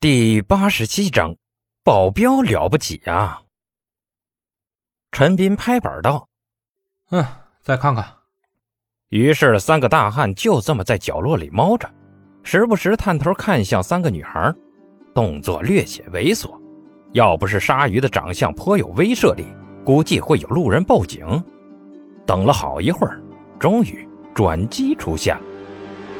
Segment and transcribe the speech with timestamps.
[0.00, 1.34] 第八十七章，
[1.82, 3.42] 保镖了不起啊！
[5.10, 6.28] 陈斌拍板道
[7.10, 7.26] ：“嗯，
[7.62, 8.06] 再看看。”
[9.10, 11.90] 于是三个大汉就这么在角落里猫着，
[12.44, 14.54] 时不时探头看向三个女孩，
[15.12, 16.56] 动作略显猥琐。
[17.12, 19.48] 要不是鲨鱼的长相颇有威慑力，
[19.84, 21.26] 估计会有路人报警。
[22.24, 23.20] 等了好一会儿，
[23.58, 25.42] 终于转机出现了。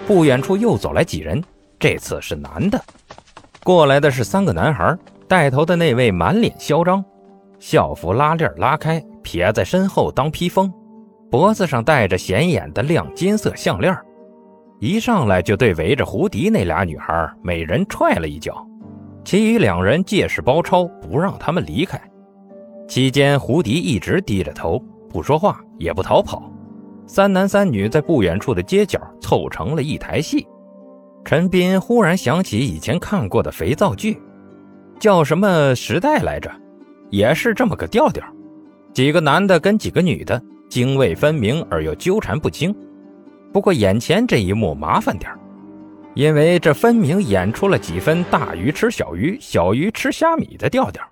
[0.04, 1.40] 不远处又走来几人，
[1.78, 2.84] 这次是男的。
[3.64, 4.96] 过来的是三个男孩，
[5.26, 7.04] 带头的那位满脸嚣张，
[7.58, 10.72] 校服拉链拉开撇在身后当披风，
[11.30, 13.94] 脖子上戴着显眼的亮金色项链，
[14.80, 18.66] 一上来就对围着胡迪那俩女孩每人踹了一脚，
[19.24, 22.00] 其余两人借势包抄，不让他们离开。
[22.88, 26.50] 期间，胡迪一直低着头不说话，也不逃跑。
[27.06, 30.46] 三男三女在不远处的街角凑成了一台戏。
[31.28, 34.18] 陈斌忽然想起以前看过的肥皂剧，
[34.98, 36.50] 叫什么时代来着？
[37.10, 38.24] 也是这么个调调，
[38.94, 42.74] 几个男的跟几个女的泾渭分明而又纠缠不清。
[43.52, 45.30] 不过眼前这一幕麻烦点
[46.14, 51.04] 因为这分明演出了几分大鱼吃小鱼、小鱼吃虾米的调调。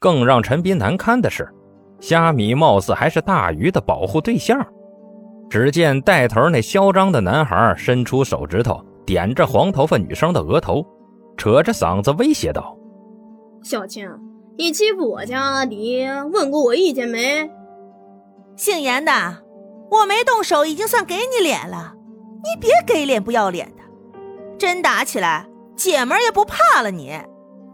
[0.00, 1.48] 更让陈斌难堪的是，
[2.00, 4.60] 虾米貌似还是大鱼的保护对象。
[5.48, 8.84] 只见带头那嚣张的男孩伸出手指头。
[9.04, 10.86] 点着黄头发女生的额头，
[11.36, 12.76] 扯着嗓子威胁道
[13.62, 14.08] ：“小青，
[14.56, 17.50] 你欺负我家阿迪，问过我意见没？
[18.56, 19.12] 姓严的，
[19.90, 21.94] 我没动手已经算给你脸了，
[22.44, 23.82] 你别给脸不要脸的。
[24.58, 27.18] 真打起来，姐们儿也不怕了你。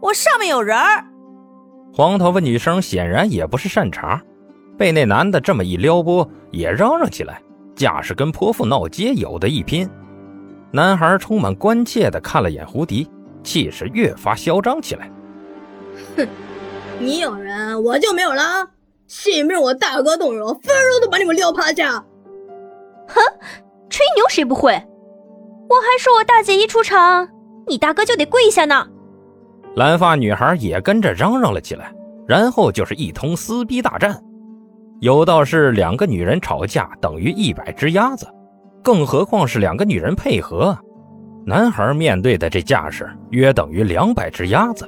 [0.01, 1.05] 我上面有人儿。”
[1.93, 4.21] 黄头发女生显然也不是善茬，
[4.77, 7.41] 被那男的这么一撩拨，也嚷嚷起来，
[7.75, 9.89] 架势跟泼妇闹街有的一拼。
[10.71, 13.09] 男孩充满关切地看了眼胡迪，
[13.43, 15.09] 气势越发嚣张起来。
[16.15, 16.27] 哼，
[16.99, 18.67] 你有人，我就没有了。
[19.07, 20.61] 信不信我大哥动手，分
[20.91, 21.93] 钟都把你们撂趴下？
[23.07, 23.21] 哼，
[23.89, 24.71] 吹牛谁不会？
[24.73, 27.27] 我还说我大姐一出场，
[27.67, 28.87] 你大哥就得跪下呢。
[29.75, 31.91] 蓝发女孩也跟着嚷嚷了起来，
[32.27, 34.15] 然后就是一通撕逼大战。
[34.99, 38.27] 有道是两个女人吵架等于一百只鸭子。
[38.83, 40.77] 更何况是两个女人配合，
[41.45, 44.87] 男孩面对的这架势约等于两百只鸭子，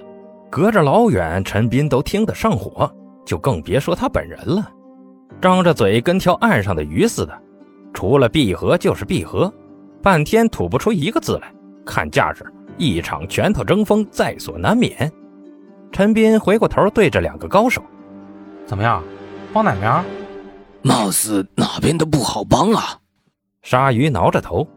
[0.50, 2.92] 隔着老远，陈斌都听得上火，
[3.26, 4.70] 就更别说他本人了。
[5.42, 7.42] 张着嘴跟条岸上的鱼似的，
[7.94, 9.52] 除了闭合就是闭合，
[10.02, 11.52] 半天吐不出一个字来。
[11.84, 12.46] 看架势，
[12.78, 15.12] 一场拳头争锋在所难免。
[15.92, 17.82] 陈斌回过头对着两个高手
[18.66, 19.04] ：“怎么样，
[19.52, 20.04] 帮哪边？
[20.84, 22.98] 貌似哪边都不好帮啊。”
[23.62, 24.68] 鲨鱼挠着头，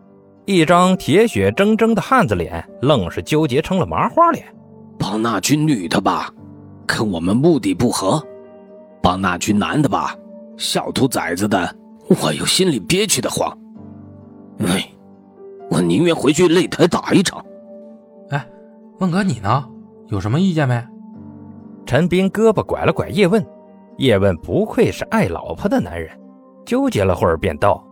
[0.44, 4.44] 一张铁血铮铮的汉子脸，愣是纠结成了麻花脸。
[4.98, 6.30] 帮那群女的吧，
[6.86, 8.20] 跟我们目的不合；
[9.02, 10.14] 帮那群男的吧，
[10.58, 11.74] 小兔崽子的，
[12.22, 13.56] 我又心里憋屈的慌。
[14.58, 14.86] 哎，
[15.70, 17.42] 我宁愿回去擂台打一场。
[18.28, 18.46] 哎，
[18.98, 19.66] 问哥你呢？
[20.08, 20.86] 有什么意见没？
[21.86, 23.44] 陈斌胳膊拐了拐叶问，
[23.96, 26.10] 叶问不愧是爱老婆的男人，
[26.66, 27.82] 纠结了会儿便道。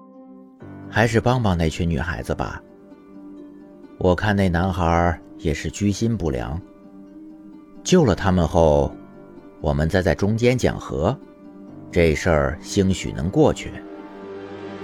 [0.92, 2.62] 还是帮帮那群女孩子吧。
[3.96, 6.60] 我看那男孩也是居心不良。
[7.82, 8.94] 救了他们后，
[9.62, 11.18] 我们再在中间讲和，
[11.90, 13.72] 这事儿兴许能过去。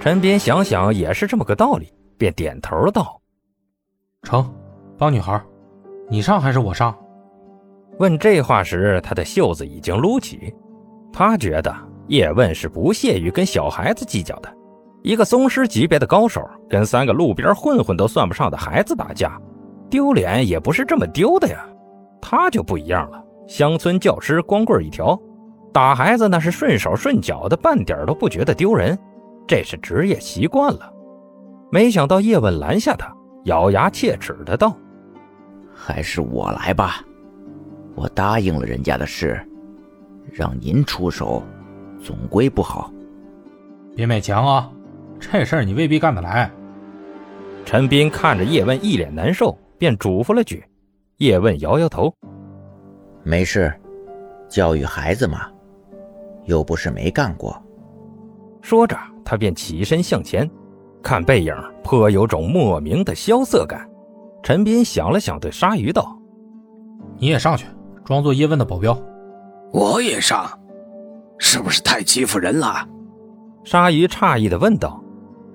[0.01, 3.21] 陈斌想想也是这么个道理，便点头道
[4.23, 4.51] ：“成，
[4.97, 5.39] 帮女孩，
[6.09, 6.97] 你上还是我上？”
[7.99, 10.51] 问这话时，他的袖子已经撸起。
[11.13, 11.75] 他觉得
[12.07, 14.51] 叶问是不屑于跟小孩子计较的。
[15.01, 19.39] 一个宗师级别的高手跟三个路边混混都算不上的孩子打架，
[19.89, 21.65] 丢脸也不是这么丢的呀。
[22.21, 25.17] 他就不一样了，乡村教师光棍一条，
[25.71, 28.97] 打孩子那是顺手顺脚的，半点都不觉得丢人，
[29.47, 30.91] 这是职业习惯了。
[31.71, 33.09] 没想到叶问拦下他，
[33.45, 34.75] 咬牙切齿的道
[35.73, 37.01] ：“还是我来吧，
[37.95, 39.39] 我答应了人家的事，
[40.33, 41.41] 让您出手，
[42.03, 42.91] 总归不好。
[43.95, 44.69] 别勉强啊。”
[45.19, 46.49] 这事儿你未必干得来。
[47.65, 50.63] 陈斌看着叶问一脸难受，便嘱咐了句
[51.17, 52.11] ：“叶问摇摇头，
[53.23, 53.71] 没事，
[54.47, 55.47] 教育孩子嘛，
[56.45, 57.61] 又不是没干过。”
[58.61, 60.49] 说着，他便起身向前，
[61.03, 63.87] 看背影颇有种莫名的萧瑟感。
[64.41, 66.17] 陈斌想了想，对鲨鱼道
[67.19, 67.67] ：“你也上去，
[68.03, 68.97] 装作叶问的保镖。”
[69.71, 70.49] 我也上，
[71.37, 72.87] 是不是太欺负人了？
[73.63, 75.03] 鲨鱼诧异的问道。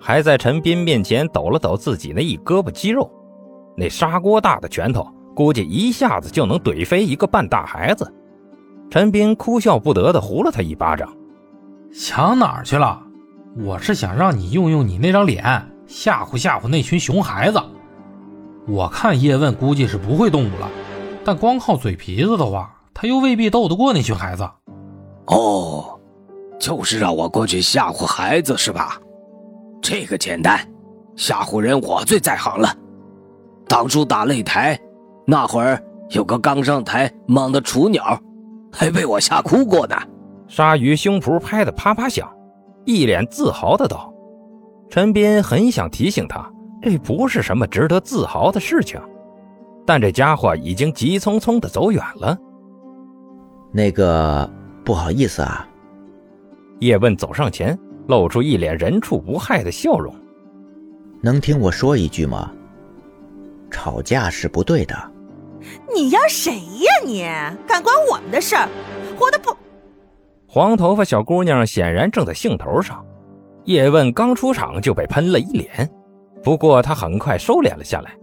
[0.06, 3.10] 还在陈斌面前抖了抖自己那一胳膊肌肉，
[3.74, 8.12] 那砂锅大的拳头估计一下子就能怼飞一个半大孩子。
[8.90, 11.10] 陈斌哭笑不得的呼了他一巴掌
[11.90, 13.00] ：“想哪儿去了？
[13.64, 15.42] 我是想让你用用你那张脸
[15.86, 17.58] 吓唬吓唬那群熊孩子。
[18.68, 20.68] 我看叶问估计是不会动武了，
[21.24, 24.46] 但光靠嘴皮子的话，他又未必斗得过那群孩子。”
[25.28, 25.98] 哦，
[26.60, 29.00] 就是让我过去吓唬孩子是吧？
[29.86, 30.58] 这个简单，
[31.14, 32.74] 吓唬人我最在行了。
[33.68, 34.80] 当初打擂台，
[35.26, 35.78] 那会儿
[36.08, 38.18] 有个刚上台莽的雏鸟，
[38.72, 39.94] 还被我吓哭过呢。
[40.48, 42.26] 鲨鱼胸脯拍得啪啪响，
[42.86, 44.10] 一脸自豪的道
[44.88, 48.98] ：“陈斌很想提醒他，这不是什么值得自豪的事情，
[49.84, 52.38] 但这家伙已经急匆匆的走远了。”
[53.70, 54.50] 那个。
[54.82, 55.66] 不好意思啊，
[56.80, 60.14] 叶问走上前，露出一脸人畜无害的笑容。
[61.20, 62.52] 能听我说一句吗？
[63.70, 64.94] 吵架是不对的。
[65.94, 67.22] 你压谁呀你？
[67.66, 68.68] 敢管我们的事儿？
[69.18, 69.56] 我的不……
[70.46, 73.04] 黄头发小姑娘显然正在兴头上。
[73.64, 75.90] 叶问刚出场就被喷了一脸，
[76.42, 78.14] 不过他很快收敛了下来，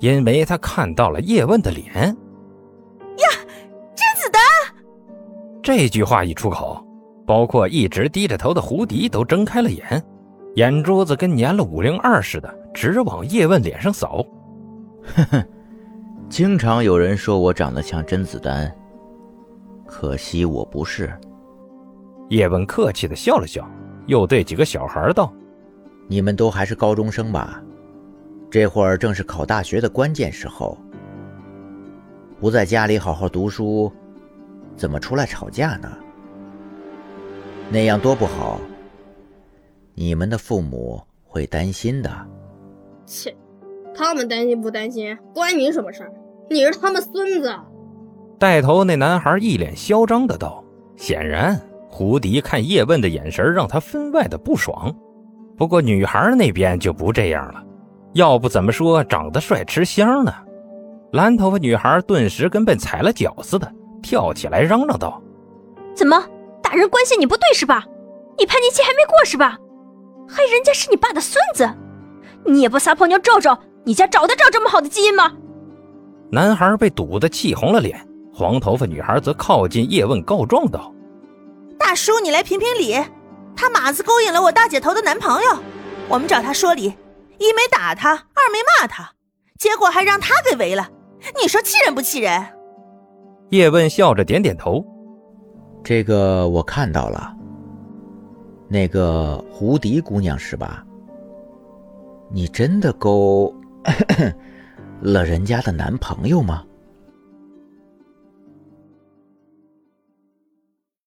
[0.00, 1.86] 因为他看到了叶问的脸。
[1.94, 3.28] 呀！
[3.94, 4.42] 甄子丹
[5.62, 6.84] 这句话一出口，
[7.28, 10.02] 包括一直低着头的胡迪都睁开了眼，
[10.54, 14.24] 眼珠子跟粘了五零二似的，直往叶问脸上扫。
[15.14, 15.44] 哼哼，
[16.30, 18.74] 经常有人说我长得像甄子丹，
[19.86, 21.12] 可惜我不是。
[22.30, 23.68] 叶问客气的笑了笑，
[24.06, 25.30] 又对几个小孩道
[26.08, 27.62] ：“你们都还是高中生吧？
[28.50, 30.78] 这会儿正是考大学的关键时候，
[32.40, 33.92] 不在家里好好读书。”
[34.76, 35.90] 怎么出来吵架呢？
[37.70, 38.60] 那样多不好。
[39.94, 42.10] 你们的父母会担心的。
[43.04, 43.34] 切，
[43.94, 46.12] 他们担心不担心，关你什么事儿？
[46.48, 47.54] 你是他们孙子。
[48.38, 50.64] 带头那男孩一脸嚣张的道。
[50.96, 54.94] 显然，胡迪看叶问的眼神让他分外的不爽。
[55.56, 57.62] 不过女孩那边就不这样了，
[58.14, 60.32] 要不怎么说长得帅吃香呢？
[61.12, 63.72] 蓝头发女孩顿时跟被踩了脚似的。
[64.00, 65.20] 跳起来嚷嚷道
[65.92, 66.16] ：“怎么，
[66.68, 67.82] 大人关系你不对是吧？
[68.36, 69.56] 你叛逆期还没过是吧？
[70.28, 71.66] 还人家是你爸的孙子，
[72.44, 75.32] 你也不撒泡尿照照，你家找得着这么好的基因吗？”
[76.30, 80.92] 男孩被堵得气红了脸，黄头发女孩则靠近叶问告状道
[81.80, 83.02] ：“大叔，你来评评理，
[83.56, 85.58] 他马子勾引了我大姐头的男朋友，
[86.06, 86.84] 我们找他说理，
[87.38, 89.12] 一没打他，二没骂他，
[89.58, 90.86] 结果还让他给围了，
[91.40, 92.44] 你说气人不气人？”
[93.48, 94.84] 叶问笑着点点头，
[95.88, 97.34] 这个我看到了。
[98.68, 100.84] 那个胡迪姑娘是吧？
[102.30, 103.50] 你真的勾
[105.00, 106.62] 了人家的男朋友吗？